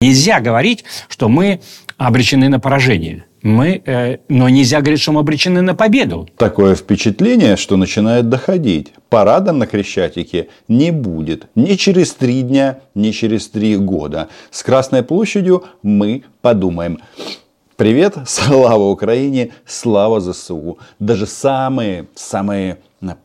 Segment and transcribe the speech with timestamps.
[0.00, 1.60] Нельзя говорить, что мы
[1.96, 3.24] обречены на поражение.
[3.42, 6.28] Мы, э, но нельзя говорить, что мы обречены на победу.
[6.36, 8.92] Такое впечатление, что начинает доходить.
[9.08, 14.28] Парада на Крещатике не будет ни через три дня, ни через три года.
[14.52, 17.00] С Красной площадью мы подумаем.
[17.74, 20.78] Привет, слава Украине, слава ЗСУ.
[21.00, 22.78] Даже самые, самые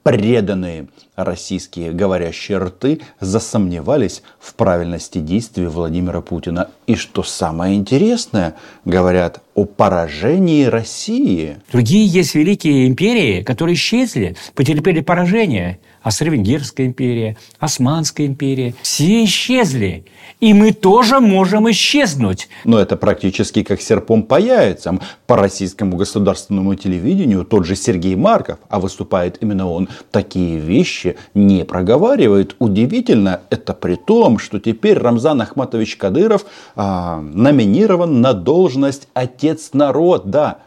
[0.03, 6.69] преданные российские говорящие рты засомневались в правильности действий Владимира Путина.
[6.87, 8.55] И что самое интересное,
[8.85, 11.57] говорят о поражении России.
[11.71, 18.75] Другие есть великие империи, которые исчезли, потерпели поражение– Австро-Венгерская империя, Османская империя.
[18.81, 20.05] Все исчезли.
[20.41, 22.49] И мы тоже можем исчезнуть.
[22.65, 25.01] Но это практически как серпом по яйцам.
[25.25, 31.65] По российскому государственному телевидению тот же Сергей Марков, а выступает именно он, такие вещи не
[31.65, 32.55] проговаривает.
[32.59, 36.45] Удивительно, это при том, что теперь Рамзан Ахматович Кадыров
[36.75, 40.57] а, номинирован на должность отец народа.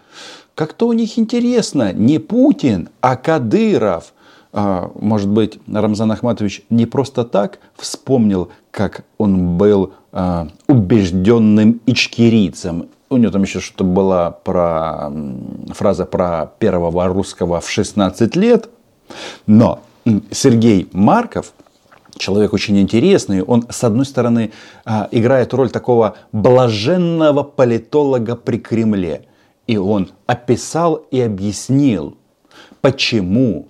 [0.54, 4.12] Как-то у них интересно, не Путин, а Кадыров.
[4.52, 12.88] А, может быть, Рамзан Ахматович не просто так вспомнил, как он был а, убежденным ичкерийцем.
[13.10, 15.12] У него там еще что-то была про,
[15.68, 18.71] фраза про первого русского в 16 лет.
[19.46, 19.80] Но
[20.30, 21.52] Сергей Марков,
[22.16, 23.43] человек очень интересный.
[23.43, 24.52] Он, с одной стороны,
[24.85, 29.27] а, играет роль такого блаженного политолога при Кремле.
[29.66, 32.16] И он описал и объяснил,
[32.80, 33.68] почему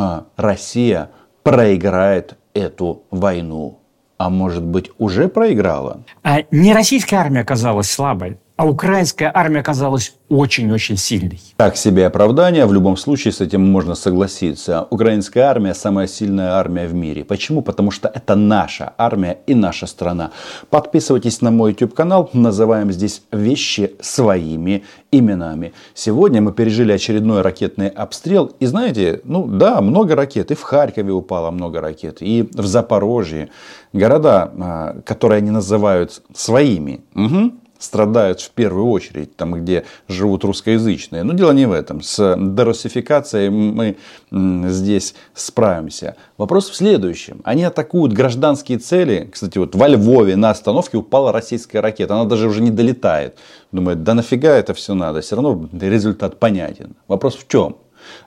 [0.00, 1.10] а Россия
[1.42, 3.80] проиграет эту войну.
[4.16, 6.02] А может быть, уже проиграла?
[6.22, 11.40] А не российская армия оказалась слабой, а украинская армия оказалась очень-очень сильной.
[11.56, 14.84] Так себе оправдание, в любом случае с этим можно согласиться.
[14.90, 17.24] Украинская армия самая сильная армия в мире.
[17.24, 17.62] Почему?
[17.62, 20.32] Потому что это наша армия и наша страна.
[20.70, 25.72] Подписывайтесь на мой YouTube канал, называем здесь вещи своими именами.
[25.94, 28.46] Сегодня мы пережили очередной ракетный обстрел.
[28.58, 30.50] И знаете, ну да, много ракет.
[30.50, 33.50] И в Харькове упало много ракет, и в Запорожье.
[33.92, 37.02] Города, а, которые они называют своими.
[37.14, 41.22] Угу страдают в первую очередь, там, где живут русскоязычные.
[41.22, 42.02] Но дело не в этом.
[42.02, 43.96] С дерусификацией мы
[44.30, 46.16] здесь справимся.
[46.36, 47.40] Вопрос в следующем.
[47.44, 49.28] Они атакуют гражданские цели.
[49.32, 52.14] Кстати, вот во Львове на остановке упала российская ракета.
[52.14, 53.38] Она даже уже не долетает.
[53.72, 55.20] Думает, да нафига это все надо?
[55.20, 56.96] Все равно результат понятен.
[57.06, 57.76] Вопрос в чем?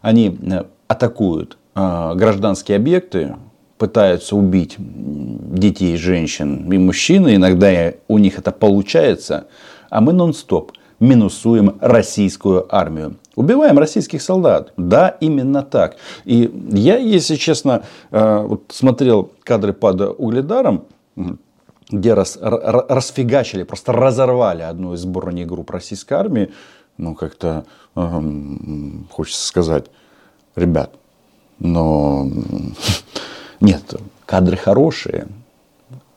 [0.01, 3.35] Они э, атакуют э, гражданские объекты,
[3.81, 9.47] пытаются убить детей, женщин и мужчин, иногда у них это получается,
[9.89, 13.15] а мы нон-стоп минусуем российскую армию.
[13.35, 14.71] Убиваем российских солдат.
[14.77, 15.95] Да, именно так.
[16.25, 17.81] И я, если честно,
[18.11, 20.83] э, вот смотрел кадры под угледаром,
[21.89, 26.51] где рас, расфигачили, просто разорвали одну из бронегрупп российской армии,
[26.97, 27.65] ну, как-то
[27.95, 29.85] эм, хочется сказать,
[30.55, 30.93] ребят,
[31.57, 32.27] но
[33.61, 33.93] нет,
[34.25, 35.27] кадры хорошие.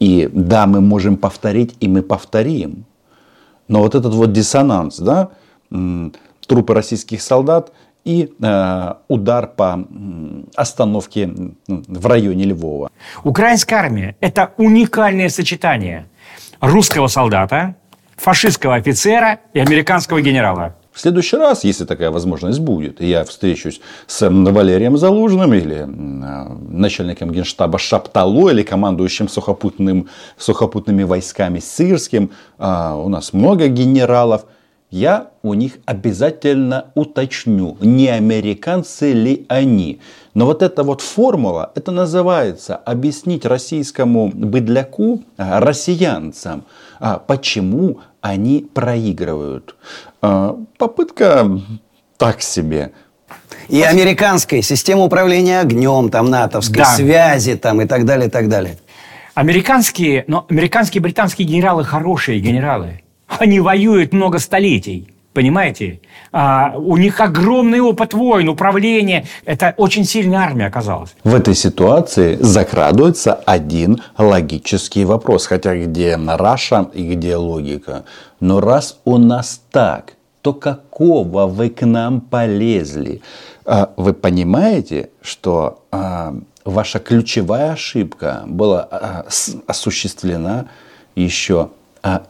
[0.00, 2.84] И да, мы можем повторить, и мы повторим.
[3.68, 5.30] Но вот этот вот диссонанс, да,
[6.46, 7.72] трупы российских солдат
[8.04, 9.86] и э, удар по
[10.54, 11.30] остановке
[11.66, 12.90] в районе Львова.
[13.22, 16.06] Украинская армия– это уникальное сочетание
[16.60, 17.76] русского солдата,
[18.16, 20.76] фашистского офицера и американского генерала.
[20.94, 27.80] В следующий раз, если такая возможность будет, я встречусь с Валерием Залужным или начальником генштаба
[27.80, 34.46] Шаптало или командующим сухопутным, сухопутными войсками Сырским, а у нас много генералов,
[34.88, 40.00] я у них обязательно уточню, не американцы ли они.
[40.34, 46.62] Но вот эта вот формула, это называется объяснить российскому быдляку, а, россиянцам,
[46.93, 49.76] а почему они проигрывают.
[50.22, 51.60] А, попытка
[52.16, 52.92] так себе.
[53.68, 56.84] И американской системы управления огнем, там, натовской, да.
[56.86, 58.78] связи там, и так далее, и так далее.
[59.34, 63.02] Американские, но американские и британские генералы хорошие генералы.
[63.26, 65.13] Они воюют много столетий.
[65.34, 66.00] Понимаете?
[66.30, 69.26] А, у них огромный опыт войн, управления.
[69.44, 71.16] Это очень сильная армия оказалась.
[71.24, 75.46] В этой ситуации закрадывается один логический вопрос.
[75.46, 78.04] Хотя где Раша и где логика.
[78.38, 83.20] Но раз у нас так, то какого вы к нам полезли?
[83.64, 89.26] А, вы понимаете, что а, ваша ключевая ошибка была а,
[89.66, 90.66] осуществлена
[91.16, 91.70] еще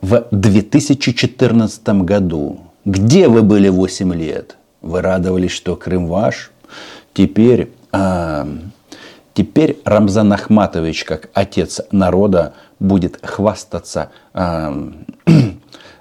[0.00, 2.60] в 2014 году.
[2.84, 4.56] Где вы были 8 лет?
[4.82, 6.52] Вы радовались, что Крым ваш?
[7.14, 8.46] Теперь, а,
[9.32, 14.90] теперь Рамзан Ахматович, как отец народа, будет хвастаться э,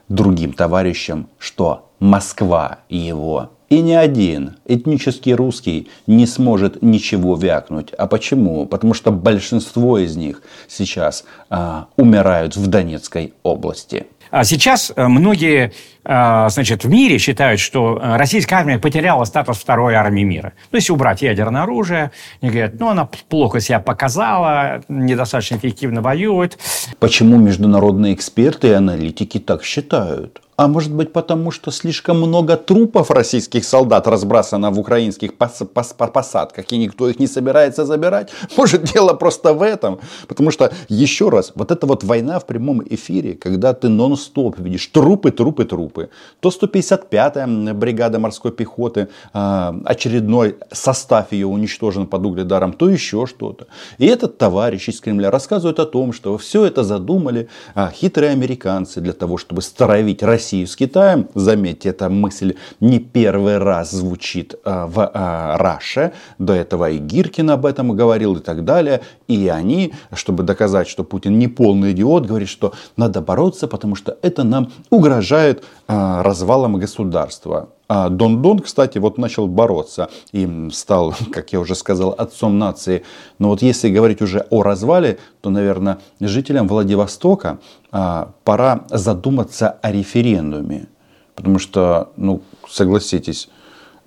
[0.10, 7.92] другим товарищам, что Москва его и ни один этнический русский не сможет ничего вякнуть.
[7.94, 8.66] А почему?
[8.66, 14.06] Потому что большинство из них сейчас а, умирают в Донецкой области.
[14.34, 15.74] А сейчас э, многие
[16.04, 20.54] э, значит, в мире считают, что э, российская армия потеряла статус второй армии мира.
[20.72, 22.10] Ну, если убрать ядерное оружие,
[22.42, 26.58] они говорят, ну, она плохо себя показала, недостаточно эффективно воюет.
[26.98, 30.42] Почему международные эксперты и аналитики так считают?
[30.56, 35.94] А может быть потому, что слишком много трупов российских солдат разбросано в украинских пос пос
[35.94, 38.30] посадках, и никто их не собирается забирать?
[38.58, 40.00] Может дело просто в этом?
[40.28, 44.88] Потому что, еще раз, вот эта вот война в прямом эфире, когда ты нон-стоп видишь
[44.88, 46.10] трупы, трупы, трупы.
[46.40, 53.66] То 155-я бригада морской пехоты, а, очередной состав ее уничтожен под угледаром, то еще что-то.
[53.98, 59.02] И этот товарищ из Кремля рассказывает о том, что все это задумали а, хитрые американцы
[59.02, 61.30] для того, чтобы стравить Россию Россию с Китаем.
[61.36, 66.12] Заметьте, эта мысль не первый раз звучит э, в э, Раше.
[66.38, 69.00] До этого и Гиркин об этом говорил и так далее.
[69.30, 74.18] И они, чтобы доказать, что Путин не полный идиот, говорит, что надо бороться, потому что
[74.22, 77.70] это нам угрожает э, развалом государства.
[77.96, 83.04] А Дон Дон, кстати, вот начал бороться и стал, как я уже сказал, отцом нации.
[83.38, 87.60] Но вот если говорить уже о развале, то, наверное, жителям Владивостока
[87.92, 90.88] а, пора задуматься о референдуме.
[91.36, 93.48] Потому что, ну, согласитесь,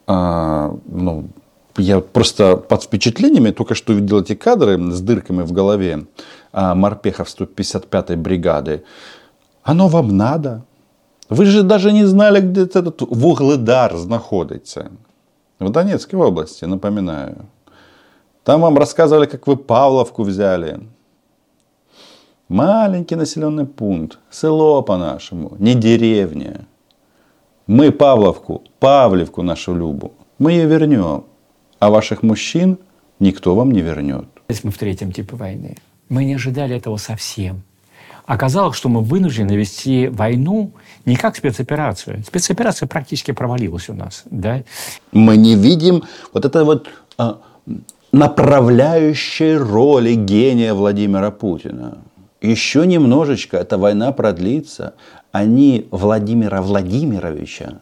[0.09, 1.29] а, ну,
[1.77, 6.07] я просто под впечатлениями только что видел эти кадры с дырками в голове
[6.53, 8.83] морпехов 155-й бригады.
[9.63, 10.65] Оно вам надо?
[11.31, 14.91] Ви ж даже не знали, где этот Вугледар знаходиться.
[15.59, 17.37] В Донецкой области, напоминаю.
[18.43, 20.79] Там вам рассказывали, как вы Павловку взяли.
[22.49, 26.67] Маленький населенный пункт, село по-нашему, не деревня.
[27.67, 31.25] Мы Павловку, Павлевку нашу Любу, мы ее вернем.
[31.79, 32.79] А ваших мужчин
[33.19, 34.25] никто вам не вернет.
[34.49, 35.77] Здесь мы в третьем типе войны.
[36.09, 37.63] Мы не ожидали этого совсем.
[38.27, 40.73] Оказалось, что мы вынуждены вести войну
[41.05, 42.25] не как спецоперацию.
[42.27, 44.25] Спецоперация практически провалилась у нас.
[44.27, 44.63] Да?
[45.13, 46.03] Мы не видим
[46.33, 46.89] вот это вот
[47.19, 47.39] а,
[48.11, 51.99] направляющей роли гения Владимира Путина.
[52.41, 54.95] Еще немножечко эта война продлится.
[55.31, 57.81] Они Владимира Владимировича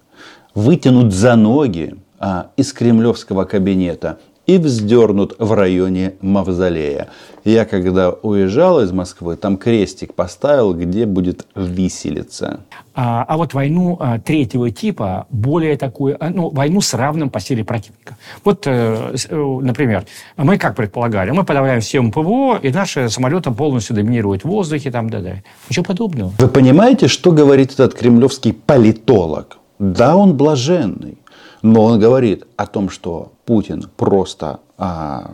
[0.55, 7.09] вытянут за ноги а, из кремлевского кабинета и вздернут в районе Мавзолея.
[7.45, 12.61] Я когда уезжал из Москвы, там крестик поставил, где будет виселица.
[12.95, 17.41] А, а вот войну а, третьего типа, более такую, а, ну, войну с равным по
[17.41, 18.17] силе противника.
[18.45, 20.05] Вот, э, э, например,
[20.37, 25.11] мы как предполагали, мы подавляем всем ПВО, и наши самолеты полностью доминируют в воздухе, там,
[25.11, 25.43] да, да.
[25.69, 26.33] Ничего подобного.
[26.39, 29.59] Вы понимаете, что говорит этот кремлевский политолог?
[29.79, 31.19] Да, он блаженный.
[31.65, 35.31] Но он говорит о том, что Путин просто а,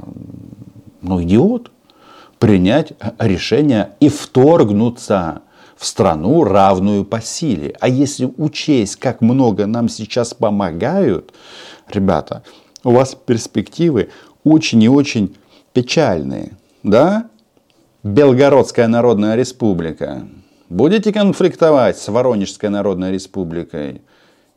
[1.03, 1.73] ну, идиот,
[2.39, 5.43] принять решение и вторгнуться
[5.77, 7.75] в страну, равную по силе.
[7.81, 11.35] А если учесть, как много нам сейчас помогают,
[11.89, 12.45] ребята,
[12.85, 14.11] у вас перспективы
[14.45, 15.37] очень и очень
[15.73, 16.53] печальные.
[16.85, 17.29] Да?
[18.05, 20.29] Белгородская народная республика.
[20.69, 24.03] Будете конфликтовать с Воронежской народной республикой?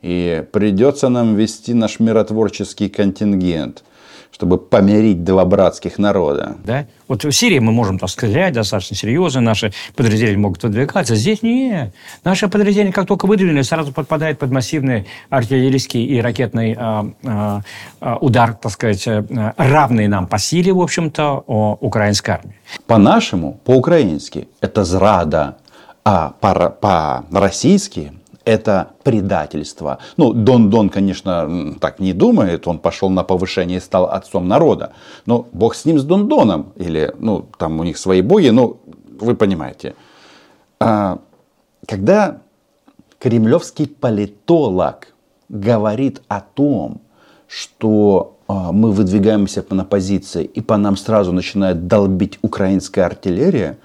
[0.04, 3.86] И придется нам вести наш миротворческий контингент,
[4.32, 6.58] чтобы помирить два братских народа.
[6.66, 6.86] Да?
[7.08, 11.16] Вот в Сирии мы можем так стрелять достаточно серьезно, наши подразделения могут выдвигаться.
[11.16, 11.94] Здесь нет.
[12.26, 17.62] Наши подразделения, как только выдвинули, сразу подпадают под массивный артиллерийский и ракетный э,
[18.02, 19.24] э, удар, так сказать, э,
[19.56, 22.56] равный нам по силе, в общем-то, украинской армии.
[22.88, 25.56] По-нашему, по-украински, это зрада,
[26.04, 28.12] а по-российски–
[28.46, 30.00] это предательство.
[30.18, 34.94] Ну, Дон Дон, конечно, так не думает, он пошел на повышение и стал отцом народа.
[35.26, 38.78] Но бог с ним, с Дон Доном, или, ну, там у них свои боги, ну,
[39.20, 39.96] вы понимаете.
[40.80, 41.20] А,
[41.88, 42.42] когда
[43.20, 45.08] кремлевский политолог
[45.48, 47.02] говорит о том,
[47.48, 53.78] что а, мы выдвигаемся на позиции и по нам сразу начинает долбить украинская артиллерия,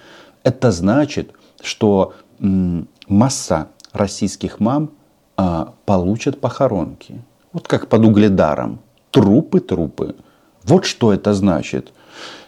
[0.42, 4.90] это значит, что м, масса российских мам
[5.36, 7.22] а, получат похоронки.
[7.52, 8.80] Вот как под угледаром.
[9.10, 10.16] Трупы, трупы.
[10.64, 11.92] Вот что это значит.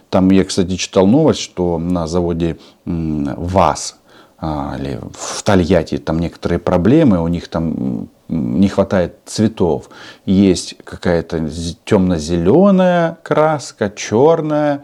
[0.09, 3.95] Там я, кстати, читал новость, что на заводе ВАЗ
[4.37, 9.89] а, или в Тольятти там некоторые проблемы, у них там не хватает цветов.
[10.25, 11.49] Есть какая-то
[11.85, 14.83] темно-зеленая краска, черная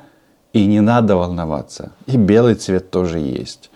[0.53, 1.91] И не надо волноваться.
[2.05, 3.69] И белый цвет тоже есть.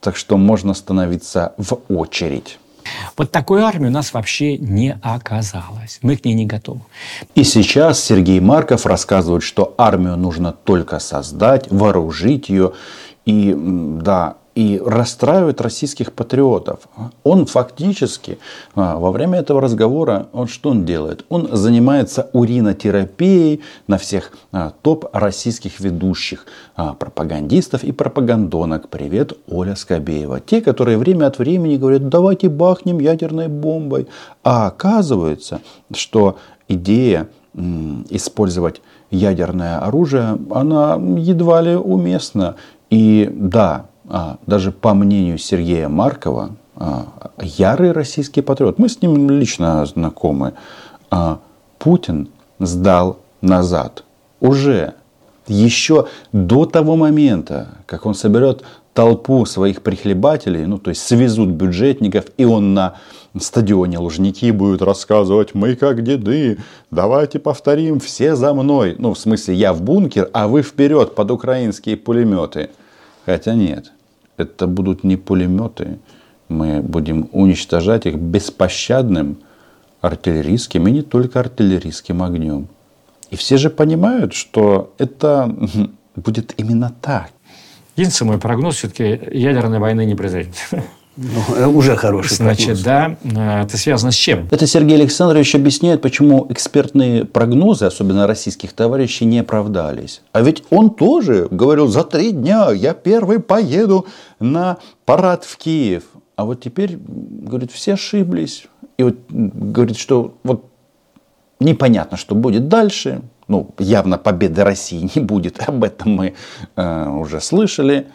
[0.00, 2.58] Так что можно становиться в очередь.
[3.16, 5.98] Вот такой армии у нас вообще не оказалось.
[6.02, 6.80] Мы к ней не готовы.
[7.34, 12.72] И сейчас Сергей Марков рассказывает, что армию нужно только создать, вооружить ее.
[13.26, 16.88] И да, и расстраивает российских патриотов.
[17.22, 18.38] Он фактически
[18.74, 21.24] а, во время этого разговора, он что он делает?
[21.28, 28.88] Он занимается уринотерапией на всех а, топ российских ведущих, а, пропагандистов и пропагандонок.
[28.88, 30.40] Привет, Оля Скобеева.
[30.40, 34.08] Те, которые время от времени говорят, давайте бахнем ядерной бомбой.
[34.42, 35.60] А оказывается,
[35.94, 36.36] что
[36.66, 37.28] идея
[38.10, 42.56] использовать ядерное оружие, она едва ли уместна.
[42.90, 43.86] И да,
[44.46, 47.06] даже по мнению Сергея Маркова, а,
[47.40, 50.54] ярый российский патриот, мы с ним лично знакомы,
[51.10, 51.40] а,
[51.78, 52.28] Путин
[52.60, 54.04] сдал назад.
[54.40, 54.94] Уже
[55.48, 58.62] еще до того момента, как он соберет
[58.94, 62.94] толпу своих прихлебателей, ну то есть свезут бюджетников, и он на
[63.38, 66.58] стадионе Лужники будет рассказывать, мы как деды,
[66.90, 68.96] давайте повторим, все за мной.
[68.98, 72.70] Ну в смысле я в бункер, а вы вперед под украинские пулеметы.
[73.24, 73.92] Хотя нет,
[74.38, 75.98] это будут не пулеметы.
[76.48, 79.38] Мы будем уничтожать их беспощадным
[80.00, 82.68] артиллерийским и не только артиллерийским огнем.
[83.30, 85.54] И все же понимают, что это
[86.16, 87.30] будет именно так.
[87.96, 90.54] Единственный мой прогноз, все-таки ядерной войны не произойдет.
[91.20, 93.16] Ну, э, уже хороший Значит, прогноз.
[93.34, 93.60] да.
[93.60, 94.46] Э, это связано с чем?
[94.52, 100.22] Это Сергей Александрович объясняет, почему экспертные прогнозы, особенно российских товарищей, не оправдались.
[100.30, 104.06] А ведь он тоже говорил, за три дня я первый поеду
[104.38, 106.04] на парад в Киев.
[106.36, 108.66] А вот теперь, говорит, все ошиблись.
[108.96, 110.66] И вот говорит, что вот
[111.58, 113.22] непонятно, что будет дальше.
[113.48, 115.60] Ну, явно победы России не будет.
[115.68, 116.34] Об этом мы
[116.76, 118.06] э, уже слышали.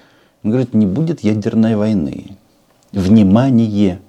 [0.41, 2.37] Он говорит, не будет ядерной войны
[2.93, 3.99] внимание.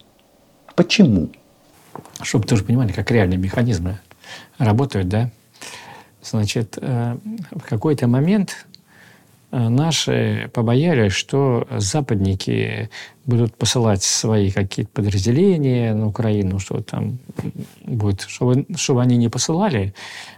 [0.77, 1.31] Почему?
[2.23, 3.99] Чтобы тоже понимали, как реальные механизмы
[4.59, 5.31] работают, да.
[6.23, 7.17] Значит, э,
[7.51, 8.67] в какой-то момент
[9.53, 12.89] э, наши побоялись, что западники
[13.27, 17.19] будут посылать свои какие-то подразделения на Украину, что там
[17.85, 19.95] будет, чтобы, чтобы они не посылали.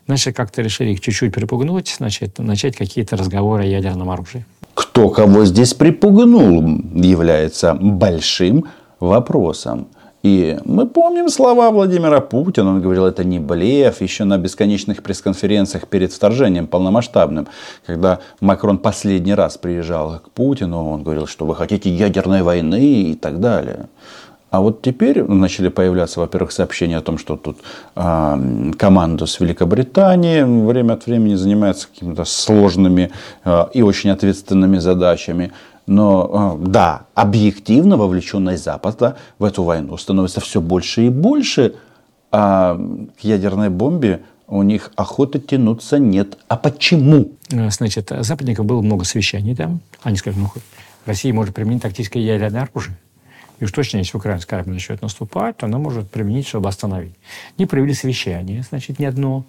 [0.06, 4.44] Наши как-то решили их чуть-чуть припугнуть, значит, начать какие-то разговоры о ядерном оружии.
[4.76, 6.62] Кто кого здесь припугнул,
[6.94, 8.66] является большим
[9.00, 9.88] вопросом.
[10.22, 12.72] И мы помним слова Владимира Путина.
[12.72, 14.02] Он говорил, это не блеф.
[14.02, 17.48] Еще на бесконечных пресс-конференциях перед вторжением полномасштабным,
[17.86, 23.14] когда Макрон последний раз приезжал к Путину, он говорил, что вы хотите ядерной войны и
[23.14, 23.88] так далее.
[24.56, 27.58] А вот теперь начали появляться, во-первых, сообщения о том, что тут
[27.94, 33.10] э, команда с Великобритании время от времени занимается какими-то сложными
[33.44, 35.52] э, и очень ответственными задачами.
[35.86, 41.74] Но э, да, объективно вовлеченность Запада в эту войну становится все больше и больше,
[42.32, 42.80] а
[43.20, 46.38] к ядерной бомбе у них охоты тянуться нет.
[46.48, 47.32] А почему?
[47.50, 49.80] Значит, западников было много совещаний там.
[50.02, 50.48] Они сказали, ну,
[51.04, 52.96] Россия может применить тактическое ядерное оружие.
[53.58, 57.14] И уж точно, если украинская армия начнет наступать, то она может применить, чтобы остановить.
[57.56, 59.44] Они провели совещание, значит, не одно,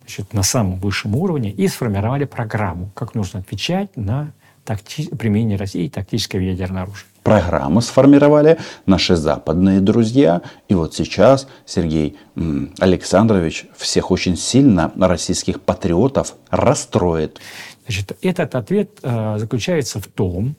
[0.00, 4.32] значит, на самом высшем уровне и сформировали программу, как нужно отвечать на
[4.64, 5.08] такти...
[5.08, 7.06] применение России тактического ядерного оружия.
[7.22, 10.42] Программу сформировали наши западные друзья.
[10.68, 12.16] И вот сейчас Сергей
[12.80, 17.40] Александрович всех очень сильно российских патриотов расстроит.
[17.84, 20.56] Значит, этот ответ э, заключается в том,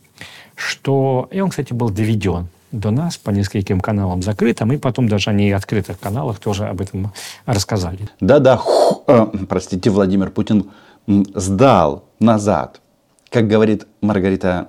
[0.55, 5.29] что, и он, кстати, был доведен до нас по нескольким каналам закрытым, и потом даже
[5.29, 7.13] они в открытых каналах тоже об этом
[7.45, 8.09] рассказали.
[8.19, 8.61] Да-да,
[9.07, 10.71] э, простите, Владимир Путин
[11.07, 12.81] сдал назад,
[13.29, 14.67] как говорит Маргарита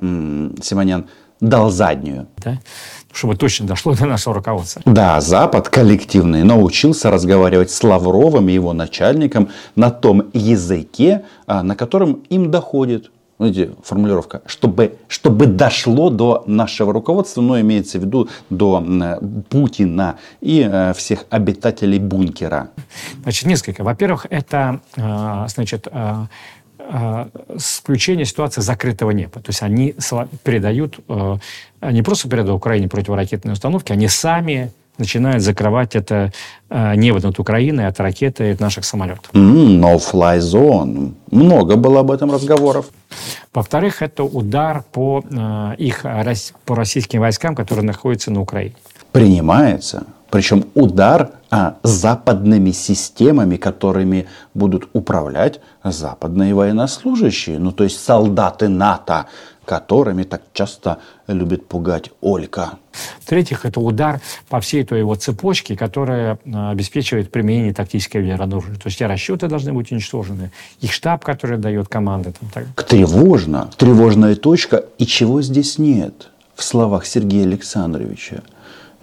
[0.62, 1.06] Симонян,
[1.40, 2.26] дал заднюю.
[2.38, 2.58] Да?
[3.12, 4.82] Чтобы точно дошло до нашего руководства.
[4.84, 11.76] Да, Запад коллективный научился разговаривать с Лавровым и его начальником на том языке, а, на
[11.76, 18.28] котором им доходит знаете, формулировка, чтобы, чтобы дошло до нашего руководства, но имеется в виду
[18.50, 18.82] до
[19.48, 22.70] Путина и э, всех обитателей бункера.
[23.22, 23.82] Значит, несколько.
[23.82, 26.26] Во-первых, это, э, значит, э,
[27.56, 29.40] включение ситуации закрытого неба.
[29.40, 29.94] То есть они
[30.42, 30.98] передают,
[31.80, 36.32] не просто передают Украине противоракетные установки, они сами начинают закрывать это
[36.70, 39.30] э, небо над Украиной от ракеты от наших самолетов.
[39.32, 41.14] Mm, no-fly zone.
[41.30, 42.86] Много было об этом разговоров.
[43.52, 46.04] Во-вторых, это удар по, э, их,
[46.64, 48.76] по российским войскам, которые находятся на Украине.
[49.12, 57.60] Принимается Причем удар а, западными системами, которыми будут управлять западные военнослужащие.
[57.60, 59.26] Ну, то есть солдаты НАТО,
[59.64, 62.78] которыми так часто любит пугать Олька.
[63.20, 68.76] В-третьих, это удар по всей той его цепочке, которая а, обеспечивает применение тактического ядерного оружия.
[68.76, 72.32] То есть те расчеты должны быть уничтожены, их штаб, который дает команды.
[72.38, 72.86] Там, так.
[72.86, 74.84] Тревожно, тревожная точка.
[74.98, 78.42] И чего здесь нет в словах Сергея Александровича?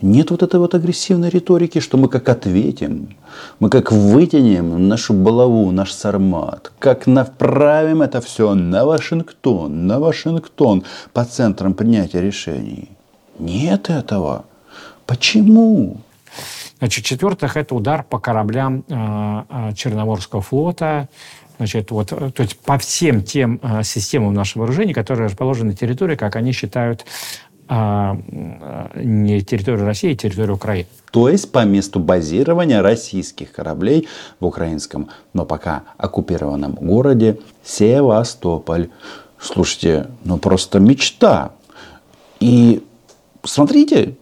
[0.01, 3.15] Нет вот этой вот агрессивной риторики, что мы как ответим,
[3.59, 10.83] мы как вытянем нашу балаву, наш сармат, как направим это все на Вашингтон, на Вашингтон
[11.13, 12.89] по центрам принятия решений.
[13.37, 14.45] Нет этого.
[15.05, 15.97] Почему?
[16.79, 21.09] Значит, четвертых это удар по кораблям э, Черноморского флота,
[21.57, 26.15] значит, вот, то есть по всем тем э, системам нашего вооружения, которые расположены на территории,
[26.15, 27.05] как они считают,
[27.73, 28.17] а,
[28.95, 30.89] не территорию России, а территорию Украины.
[31.09, 34.09] То есть по месту базирования российских кораблей
[34.41, 38.89] в украинском, но пока оккупированном городе Севастополь.
[39.39, 41.53] Слушайте, ну просто мечта.
[42.41, 42.83] И
[43.45, 44.15] смотрите,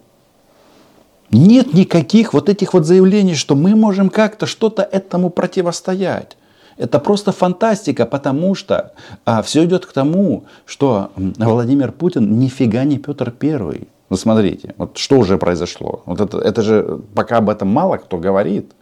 [1.32, 6.36] нет никаких вот этих вот заявлений, что мы можем как-то что-то этому противостоять.
[6.80, 8.92] Это просто фантастика, потому что
[9.26, 13.86] а, все идет к тому, что Владимир Путин нифига не Петр Первый.
[14.08, 16.02] Ну смотрите, вот что уже произошло.
[16.06, 18.72] Вот это, это же пока об этом мало кто говорит.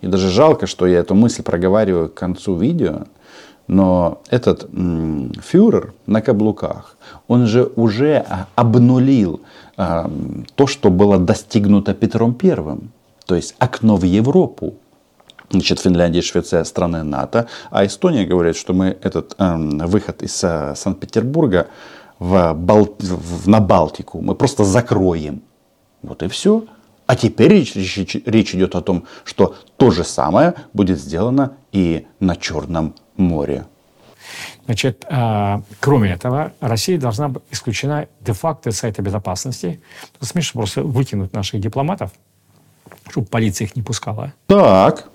[0.00, 3.00] И даже жалко, что я эту мысль проговариваю к концу видео.
[3.68, 6.96] Но этот м, фюрер на каблуках,
[7.28, 9.40] он же уже а, обнулил
[9.76, 10.10] а,
[10.54, 12.92] то, что было достигнуто Петром Первым.
[13.26, 14.74] То есть окно в Европу.
[15.50, 20.42] Значит, Финляндия и Швеция страны НАТО, а Эстония говорит, что мы этот э, выход из
[20.42, 21.68] э, Санкт-Петербурга
[22.18, 22.96] в Бал...
[22.98, 25.42] в, на Балтику мы просто закроем.
[26.02, 26.64] Вот и все.
[27.06, 32.06] А теперь речь, речь, речь идет о том, что то же самое будет сделано и
[32.18, 33.66] на Черном море.
[34.64, 39.80] Значит, э, кроме этого, Россия должна быть исключена де-факто из Совета Безопасности.
[40.20, 42.10] Смешно просто выкинуть наших дипломатов,
[43.08, 44.32] чтобы полиция их не пускала.
[44.48, 45.08] Так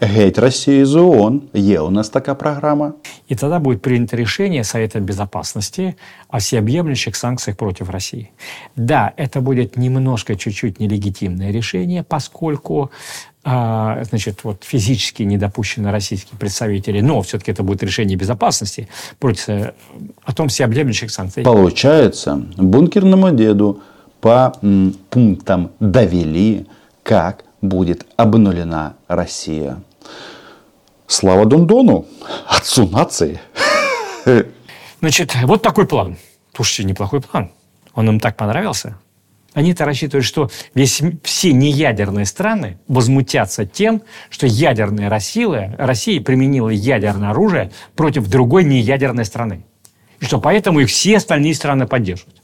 [0.00, 1.42] Геть Росії з ООН.
[1.54, 2.92] Є у нас така программа.
[3.30, 5.94] И тогда будет принято решение Совета Безопасности
[6.28, 8.30] о всеобъемлющих санкциях против России.
[8.76, 12.90] Да, это будет немножко, чуть-чуть нелегитимное решение, поскольку
[13.44, 18.88] а, значит, вот физически не допущены российские представители, но все-таки это будет решение безопасности
[19.18, 19.72] против э,
[20.24, 21.44] о том всеобъемлющих санкциях.
[21.44, 23.80] Получается, бункерному деду
[24.20, 24.52] по
[25.10, 26.66] пунктам довели,
[27.02, 29.81] как будет обнулена Россия.
[31.07, 32.05] Слава Дондону,
[32.47, 33.39] отцу нации.
[34.99, 36.17] Значит, вот такой план.
[36.53, 37.51] Слушайте, неплохой план.
[37.93, 38.97] Он им так понравился.
[39.53, 47.29] Они-то рассчитывают, что весь, все неядерные страны возмутятся тем, что ядерная Россия, Россия применила ядерное
[47.29, 49.63] оружие против другой неядерной страны.
[50.19, 52.41] И что поэтому их все остальные страны поддерживают.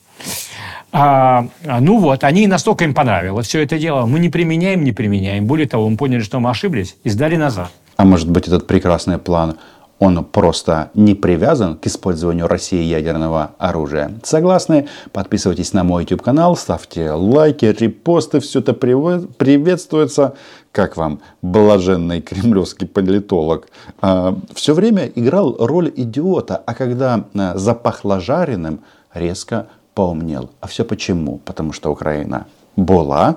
[0.91, 4.05] А, а, ну вот, они настолько им понравилось все это дело.
[4.05, 5.45] Мы не применяем, не применяем.
[5.45, 7.69] Более того, мы поняли, что мы ошиблись и сдали назад.
[7.97, 9.57] А может быть, этот прекрасный план,
[9.99, 14.13] он просто не привязан к использованию России ядерного оружия?
[14.23, 14.87] Согласны?
[15.11, 20.35] Подписывайтесь на мой YouTube канал, ставьте лайки, репосты, все это приветствуется.
[20.71, 23.67] Как вам, блаженный кремлевский политолог?
[24.01, 28.79] А, все время играл роль идиота, а когда а, запахло жареным,
[29.13, 30.48] резко поумнел.
[30.60, 31.40] А все почему?
[31.44, 32.44] Потому что Украина
[32.76, 33.34] була,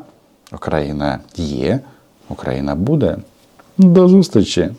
[0.52, 1.80] Україна є,
[2.30, 3.18] Україна буде.
[3.78, 4.70] До зустрічі!